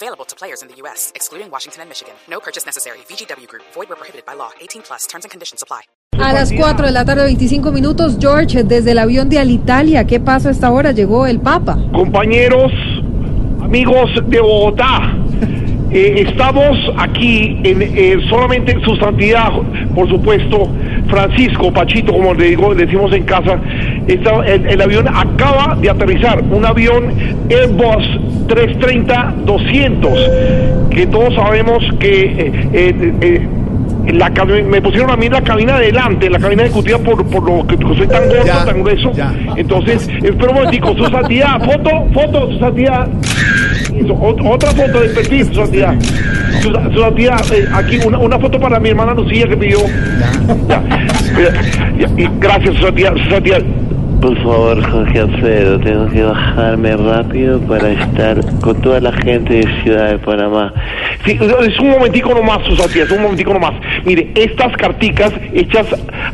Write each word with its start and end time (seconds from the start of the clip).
Available 0.00 0.24
to 0.26 0.36
players 0.36 0.62
in 0.62 0.68
the 0.68 0.76
U.S., 0.82 1.10
excluding 1.16 1.50
Washington 1.50 1.82
and 1.82 1.88
Michigan. 1.88 2.14
No 2.30 2.38
purchase 2.38 2.64
necessary. 2.64 2.98
VGW 3.08 3.48
Group. 3.48 3.64
Void 3.74 3.88
where 3.88 3.96
prohibited 3.96 4.24
by 4.24 4.34
law. 4.34 4.50
18 4.60 4.82
plus. 4.82 5.08
Terms 5.08 5.24
and 5.24 5.30
conditions 5.32 5.60
apply. 5.60 5.80
A 6.20 6.32
las 6.32 6.52
4 6.52 6.86
de 6.86 6.92
la 6.92 7.04
tarde, 7.04 7.24
25 7.24 7.72
minutos, 7.72 8.16
George, 8.20 8.62
desde 8.62 8.92
el 8.92 8.98
avión 8.98 9.28
de 9.28 9.40
Alitalia, 9.40 10.04
¿qué 10.04 10.20
pasó 10.20 10.48
a 10.48 10.50
esta 10.52 10.70
hora? 10.70 10.92
Llegó 10.92 11.26
el 11.26 11.40
Papa. 11.40 11.76
compañeros, 11.92 12.70
amigos 13.60 14.08
de 14.28 14.40
Bogotá. 14.40 15.16
Eh, 15.90 16.24
estamos 16.28 16.76
aquí 16.98 17.58
en 17.64 17.80
eh, 17.82 18.16
solamente 18.28 18.72
en 18.72 18.80
su 18.82 18.94
santidad, 18.96 19.50
por 19.94 20.06
supuesto, 20.08 20.68
Francisco 21.08 21.72
Pachito, 21.72 22.12
como 22.12 22.34
le 22.34 22.50
digo, 22.50 22.74
decimos 22.74 23.10
en 23.12 23.22
casa. 23.24 23.58
está- 24.06 24.44
el, 24.46 24.66
el 24.66 24.80
avión 24.82 25.06
acaba 25.08 25.76
de 25.80 25.88
aterrizar, 25.90 26.42
un 26.50 26.64
avión 26.66 27.12
Airbus 27.50 28.06
330-200, 28.48 30.88
que 30.90 31.06
todos 31.06 31.34
sabemos 31.34 31.82
que 32.00 32.20
eh, 32.22 32.52
eh, 32.72 33.12
eh, 33.20 33.46
la 34.12 34.30
me 34.44 34.80
pusieron 34.80 35.10
a 35.10 35.16
mí 35.16 35.28
la 35.28 35.42
cabina 35.42 35.74
adelante, 35.76 36.30
la 36.30 36.38
cabina 36.38 36.62
ejecutiva 36.64 36.98
por, 36.98 37.26
por 37.26 37.42
lo 37.44 37.66
que 37.66 37.76
soy 37.76 38.06
tan 38.06 38.26
gordo, 38.28 38.44
Ya, 38.46 38.64
tan 38.64 38.80
grueso. 38.82 39.12
ya. 39.12 39.34
Entonces, 39.56 40.08
espera 40.22 40.48
un 40.50 40.54
momentico, 40.54 40.94
su 40.96 41.04
santidad, 41.06 41.60
foto, 41.62 41.90
foto, 42.14 42.50
su 42.52 42.58
santidad. 42.58 43.06
Otra 44.14 44.70
foto 44.72 45.00
del 45.00 45.10
perfil, 45.10 45.46
su 45.46 45.54
santidad. 45.54 45.94
Su, 46.62 46.70
su 46.70 47.00
santidad, 47.00 47.52
eh, 47.52 47.68
aquí 47.72 47.98
una, 48.04 48.18
una 48.18 48.38
foto 48.38 48.58
para 48.58 48.80
mi 48.80 48.90
hermana 48.90 49.14
Lucía 49.14 49.46
que 49.48 49.56
pidió. 49.56 49.78
Ya. 50.68 50.82
Ya, 51.38 51.52
ya, 51.98 52.08
y 52.16 52.28
gracias, 52.40 52.74
su 52.76 52.82
santidad, 52.82 53.14
su 53.16 53.30
santidad. 53.30 53.62
Por 54.20 54.36
favor, 54.42 54.82
Jorge 54.90 55.20
Alfredo, 55.20 55.78
tengo 55.78 56.08
que 56.08 56.22
bajarme 56.24 56.96
rápido 56.96 57.60
para 57.60 57.90
estar 57.90 58.40
con 58.60 58.80
toda 58.80 59.00
la 59.00 59.12
gente 59.12 59.54
de 59.54 59.82
Ciudad 59.82 60.10
de 60.10 60.18
Panamá. 60.18 60.72
Sí, 61.24 61.38
es 61.40 61.78
un 61.78 61.90
momentico 61.90 62.34
nomás, 62.34 62.58
su 62.66 62.74
santidad, 62.74 63.06
es 63.06 63.12
un 63.12 63.22
momentico 63.22 63.52
nomás. 63.52 63.74
Mire, 64.04 64.30
estas 64.34 64.76
carticas 64.76 65.32
hechas 65.52 65.86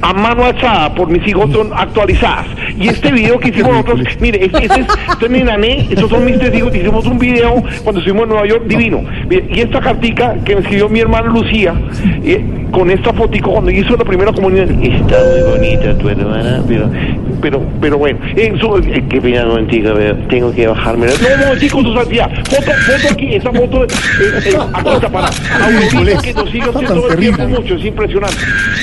a 0.00 0.12
mano 0.12 0.44
alzada 0.44 0.94
por 0.94 1.08
mis 1.08 1.26
hijos 1.26 1.50
son 1.50 1.70
actualizadas. 1.74 2.46
Y 2.78 2.88
este 2.88 3.10
video 3.10 3.40
que 3.40 3.48
hicimos 3.48 3.72
nosotros, 3.72 4.00
mire, 4.20 4.44
este, 4.44 4.64
es, 4.64 4.70
este 4.70 5.24
es 5.24 5.30
mi 5.30 5.42
nané, 5.42 5.88
estos 5.90 6.08
son 6.08 6.24
mis 6.24 6.38
tres 6.38 6.54
hijos, 6.54 6.74
hicimos 6.74 7.04
un 7.06 7.18
video 7.18 7.62
cuando 7.82 8.00
estuvimos 8.00 8.24
en 8.24 8.28
Nueva 8.28 8.46
York, 8.46 8.64
divino. 8.66 9.02
Y 9.28 9.60
esta 9.60 9.80
cartica 9.80 10.36
que 10.44 10.54
me 10.54 10.60
escribió 10.60 10.88
mi 10.88 11.00
hermana 11.00 11.28
Lucía, 11.28 11.74
eh, 12.24 12.44
con 12.70 12.90
esta 12.90 13.12
fotico 13.12 13.52
cuando 13.52 13.70
hizo 13.70 13.96
la 13.96 14.04
primera 14.04 14.32
comunión, 14.32 14.82
Está 14.82 15.16
muy 15.30 15.50
bonita 15.50 15.96
tu 15.98 16.08
hermana, 16.08 16.62
pero, 16.66 16.90
pero, 17.40 17.62
pero 17.80 17.98
bueno, 17.98 18.18
eh, 18.36 18.52
su- 18.60 18.76
eh, 18.78 19.04
qué 19.08 19.20
pena 19.20 19.44
contigo, 19.44 19.92
pero 19.96 20.16
tengo 20.28 20.52
que 20.54 20.66
bajarme. 20.66 21.06
no, 21.06 21.12
un 21.12 21.40
momentico, 21.40 21.82
su 21.82 21.94
santidad. 21.94 22.30
Foto, 22.44 22.70
foto 22.72 23.12
aquí, 23.12 23.34
esa 23.34 23.52
foto, 23.52 23.84
eh, 23.84 23.88
eh, 24.46 24.56
aquí 24.72 24.90
está 24.94 25.08
para 25.08 25.28
Aurorita, 25.28 26.22
que 26.22 26.34
nos 26.34 26.50
sigue 26.50 26.68
usted 26.68 26.86
todo 26.86 27.10
el 27.10 27.18
tiempo 27.18 27.48
mucho, 27.48 27.74
es 27.74 27.84
impresionante. 27.84 28.36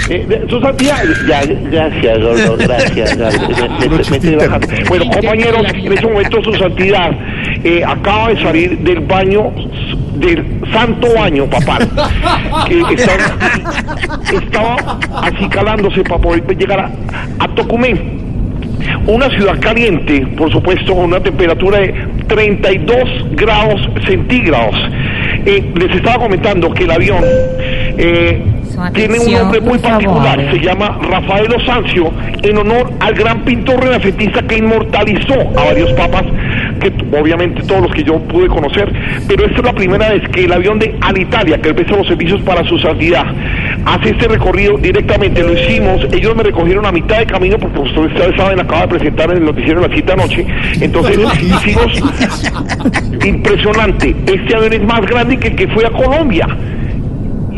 Eh, 0.10 0.46
su 0.50 0.60
santidad, 0.62 1.04
Ya, 1.28 1.42
gracias, 1.46 2.20
gordo, 2.22 2.58
gracias. 2.58 3.18
gracias. 3.18 3.50
Me, 3.80 3.90
me- 3.90 3.96
me 3.96 4.02
estoy 4.02 4.36
bajando. 4.36 4.68
Bueno, 4.90 5.06
compañeros, 5.12 5.64
en 5.74 5.94
ese 5.94 6.08
momento 6.08 6.44
su 6.44 6.54
santidad 6.56 7.12
eh, 7.64 7.84
acaba 7.86 8.30
de 8.30 8.42
salir 8.42 8.78
del 8.80 9.00
baño, 9.02 9.52
del 10.16 10.46
santo 10.74 11.08
baño 11.16 11.46
papal, 11.46 11.88
que 12.68 12.80
estaba, 12.96 13.38
estaba 14.34 15.00
acicalándose 15.24 16.04
para 16.04 16.22
poder 16.22 16.58
llegar 16.58 16.80
a, 16.80 16.92
a 17.44 17.48
Tocumen. 17.56 18.29
Una 19.08 19.30
ciudad 19.30 19.60
caliente, 19.60 20.26
por 20.38 20.52
supuesto, 20.52 20.96
con 20.96 21.06
una 21.06 21.20
temperatura 21.20 21.80
de 21.80 21.94
32 22.28 23.36
grados 23.36 23.82
centígrados. 24.06 24.76
Eh, 25.46 25.72
les 25.76 25.96
estaba 25.96 26.24
comentando 26.24 26.72
que 26.74 26.84
el 26.84 26.92
avión 26.92 27.24
eh, 27.98 28.42
tiene 28.94 29.20
un 29.20 29.32
nombre 29.32 29.60
muy 29.60 29.78
particular, 29.80 30.40
se 30.52 30.60
llama 30.60 31.00
Rafael 31.02 31.54
Osancio, 31.54 32.12
en 32.44 32.58
honor 32.58 32.92
al 33.00 33.14
gran 33.14 33.44
pintor 33.44 33.84
renacentista 33.84 34.42
que 34.44 34.58
inmortalizó 34.58 35.34
a 35.58 35.66
varios 35.66 35.92
papas, 35.94 36.24
que 36.80 36.94
obviamente 37.20 37.62
todos 37.64 37.82
los 37.82 37.92
que 37.92 38.04
yo 38.04 38.20
pude 38.20 38.48
conocer, 38.48 38.92
pero 39.28 39.46
esta 39.46 39.58
es 39.58 39.66
la 39.66 39.74
primera 39.74 40.10
vez 40.10 40.22
que 40.30 40.46
el 40.46 40.54
avión 40.54 40.80
de 40.80 40.96
Alitalia, 41.02 41.60
que 41.60 41.74
presta 41.74 41.98
los 41.98 42.08
servicios 42.08 42.42
para 42.42 42.64
su 42.64 42.80
santidad, 42.80 43.26
hace 43.90 44.12
este 44.12 44.28
recorrido 44.28 44.78
directamente, 44.78 45.42
lo 45.42 45.54
hicimos, 45.54 46.06
ellos 46.12 46.36
me 46.36 46.44
recogieron 46.44 46.86
a 46.86 46.92
mitad 46.92 47.20
de 47.20 47.26
camino, 47.26 47.58
porque 47.58 47.80
ustedes 47.80 48.36
saben, 48.38 48.60
acaba 48.60 48.82
de 48.82 48.88
presentar 48.90 49.32
en 49.32 49.38
el 49.38 49.46
noticiero 49.46 49.82
la 49.82 49.94
cita 49.94 50.14
anoche, 50.14 50.46
entonces 50.80 51.18
hicimos 51.42 51.88
impresionante, 53.26 54.16
este 54.26 54.56
avión 54.56 54.74
es 54.74 54.84
más 54.84 55.02
grande 55.02 55.38
que 55.38 55.48
el 55.50 55.56
que 55.56 55.68
fue 55.70 55.86
a 55.86 55.90
Colombia 55.90 56.48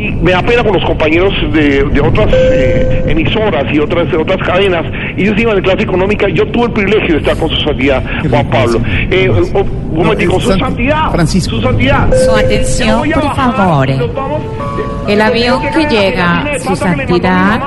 y 0.02 0.12
me 0.12 0.32
da 0.32 0.42
pena 0.42 0.64
con 0.64 0.74
los 0.74 0.84
compañeros 0.86 1.34
de, 1.54 1.84
de 1.84 2.02
otras 2.02 2.28
eh, 2.34 3.04
emisoras 3.08 3.66
y 3.74 3.80
otras 3.80 4.12
otras 4.14 4.38
cadenas. 4.48 4.84
Ellos 5.18 5.38
iban 5.38 5.56
de 5.56 5.62
clase 5.62 5.84
económica. 5.84 6.28
Yo 6.30 6.46
tuve 6.48 6.66
el 6.66 6.72
privilegio 6.72 7.14
de 7.16 7.18
estar 7.22 7.38
con 7.38 7.50
su 7.50 7.62
santidad, 7.62 8.04
Juan 8.30 8.50
Pablo. 8.50 8.82
Eh, 9.12 9.30
o- 9.54 9.60
un 9.92 9.98
momentico, 9.98 10.38
eh, 10.38 10.42
su 10.42 10.50
Sant- 10.52 10.60
santidad. 10.60 11.12
Francisco. 11.12 11.56
Su 11.58 11.62
santidad. 11.62 12.08
Su 12.26 12.36
atención, 12.36 13.02
por 13.14 13.24
bajar, 13.24 13.54
favor. 13.56 13.88
El 15.08 15.22
avión 15.22 15.62
que 15.74 15.86
llega, 15.88 16.44
de 16.52 16.60
su 16.60 16.70
que 16.70 16.76
le 16.76 16.86
mandó 16.86 17.14
mi 17.14 17.20
santidad. 17.20 17.62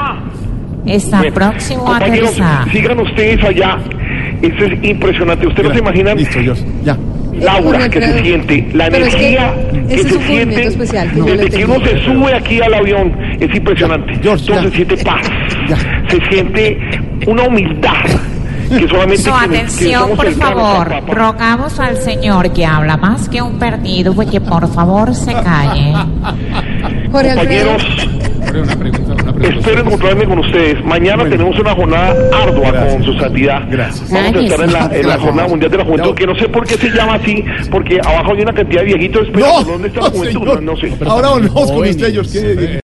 Está 0.87 1.19
Bueno, 1.19 1.35
próximo 1.35 1.93
a 1.93 1.97
aterrizar. 1.97 2.71
Sigan 2.71 3.01
ustedes 3.01 3.43
allá. 3.45 3.79
Esto 4.43 4.65
es 4.65 4.85
impresionante. 4.85 5.47
Ustedes 5.47 5.69
no 5.69 5.75
se 5.75 5.81
imaginan 5.81 6.17
Listo, 6.19 6.41
George, 6.43 6.63
ya. 6.83 6.97
Laura, 7.41 7.89
que 7.89 8.01
se 8.01 8.23
siente, 8.23 8.69
la 8.75 8.89
Pero 8.91 9.07
es 9.07 9.15
que 9.15 9.29
energía 9.35 9.55
que, 9.89 9.99
se 9.99 10.17
un 10.17 10.23
movimiento 10.25 10.85
siente 10.85 11.25
que 11.25 11.37
desde 11.37 11.51
que 11.59 11.65
uno 11.65 11.75
se 11.85 12.05
sube 12.05 12.35
aquí 12.35 12.61
al 12.61 12.75
avión, 12.75 13.17
es 13.41 13.55
impresionante. 13.55 14.13
George, 14.23 14.45
Entonces 14.53 14.63
ya. 14.63 14.63
se 14.63 14.71
siente 14.77 14.97
paz, 15.05 15.31
Ya. 15.69 15.77
se 16.11 16.29
siente 16.31 16.79
una 17.27 17.43
humildad 17.45 17.93
que 18.69 18.89
solamente 18.89 19.23
Su 19.23 19.35
atención, 19.35 20.01
somos 20.03 20.17
por 20.17 20.33
favor. 20.33 20.89
Rogamos 21.09 21.79
al 21.81 21.97
señor 21.99 22.53
que 22.53 22.65
habla 22.65 22.97
más 22.97 23.29
que 23.29 23.43
un 23.43 23.59
perdido, 23.59 24.15
pues 24.15 24.31
que 24.31 24.41
por 24.41 24.67
favor 24.73 25.15
se 25.15 25.33
calle. 25.35 25.93
Compañeros, 27.13 27.85
Una 28.55 28.77
pregunta, 28.77 29.13
una 29.23 29.33
pregunta. 29.33 29.59
espero 29.71 29.85
encontrarme 30.05 30.25
con 30.27 30.39
ustedes. 30.39 30.85
Mañana 30.85 31.17
Bueno. 31.23 31.31
tenemos 31.31 31.59
una 31.59 31.75
jornada 31.75 32.15
ardua 32.43 32.71
Gracias. 32.71 32.95
con 32.95 33.05
su 33.05 33.15
santidad. 33.19 33.63
Gracias. 33.71 34.11
Vamos 34.11 34.35
a 34.35 34.41
estar 34.41 34.61
en 34.65 34.73
la, 34.73 34.91
en 34.93 35.09
la 35.09 35.19
jornada 35.19 35.49
mundial 35.49 35.71
de 35.71 35.79
la 35.79 35.85
juventud, 35.85 36.09
Ya. 36.11 36.15
que 36.15 36.27
no 36.27 36.35
sé 36.37 36.49
por 36.49 36.67
qué 36.67 36.75
se 36.75 36.91
llama 36.91 37.15
así, 37.15 37.45
porque 37.71 38.01
abajo 38.05 38.33
hay 38.35 38.43
una 38.43 38.53
cantidad 38.53 38.81
de 38.81 38.87
viejitos 38.87 39.27
esperando. 39.27 39.61
No, 39.61 39.65
¿Dónde 39.73 39.89
está 39.89 40.01
la 40.03 40.09
no, 40.09 40.15
juventud? 40.15 40.45
No, 40.47 40.61
no 40.61 40.77
sé. 40.77 40.93
Ahora 41.07 41.29
volvemos 41.31 41.73
con 41.73 41.89
usted, 41.89 42.13
George. 42.13 42.33
¿qué- 42.33 42.81